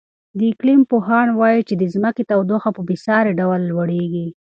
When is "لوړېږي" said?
3.71-4.27